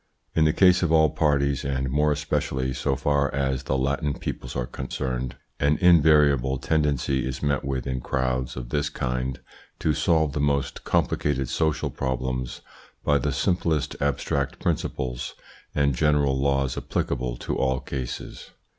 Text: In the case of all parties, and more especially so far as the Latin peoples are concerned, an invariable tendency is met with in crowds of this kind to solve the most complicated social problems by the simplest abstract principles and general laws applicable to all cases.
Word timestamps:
In 0.33 0.45
the 0.45 0.51
case 0.51 0.81
of 0.81 0.91
all 0.91 1.11
parties, 1.11 1.63
and 1.63 1.91
more 1.91 2.11
especially 2.11 2.73
so 2.73 2.95
far 2.95 3.31
as 3.35 3.61
the 3.65 3.77
Latin 3.77 4.15
peoples 4.15 4.55
are 4.55 4.65
concerned, 4.65 5.35
an 5.59 5.77
invariable 5.77 6.57
tendency 6.57 7.23
is 7.23 7.43
met 7.43 7.63
with 7.63 7.85
in 7.85 8.01
crowds 8.01 8.57
of 8.57 8.69
this 8.69 8.89
kind 8.89 9.39
to 9.77 9.93
solve 9.93 10.33
the 10.33 10.39
most 10.39 10.83
complicated 10.85 11.49
social 11.49 11.91
problems 11.91 12.61
by 13.03 13.19
the 13.19 13.31
simplest 13.31 13.95
abstract 14.01 14.57
principles 14.57 15.35
and 15.75 15.93
general 15.93 16.35
laws 16.35 16.75
applicable 16.79 17.37
to 17.37 17.55
all 17.55 17.79
cases. 17.79 18.49